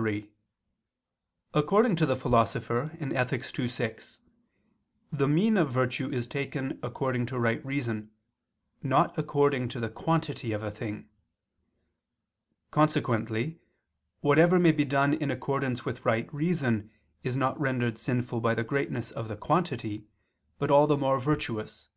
3: 0.00 0.30
According 1.52 1.94
to 1.96 2.06
the 2.06 2.16
Philosopher 2.16 2.96
(Ethic. 2.98 3.58
ii, 3.58 3.68
6), 3.68 4.20
the 5.12 5.28
mean 5.28 5.58
of 5.58 5.70
virtue 5.70 6.08
is 6.10 6.26
taken 6.26 6.78
according 6.82 7.26
to 7.26 7.38
right 7.38 7.62
reason, 7.66 8.10
not 8.82 9.18
according 9.18 9.68
to 9.68 9.78
the 9.78 9.90
quantity 9.90 10.52
of 10.52 10.62
a 10.62 10.70
thing. 10.70 11.10
Consequently 12.70 13.60
whatever 14.22 14.58
may 14.58 14.72
be 14.72 14.86
done 14.86 15.12
in 15.12 15.30
accordance 15.30 15.84
with 15.84 16.06
right 16.06 16.32
reason 16.32 16.90
is 17.22 17.36
not 17.36 17.60
rendered 17.60 17.98
sinful 17.98 18.40
by 18.40 18.54
the 18.54 18.64
greatness 18.64 19.10
of 19.10 19.28
the 19.28 19.36
quantity, 19.36 20.06
but 20.58 20.70
all 20.70 20.86
the 20.86 20.96
more 20.96 21.20
virtuous. 21.20 21.90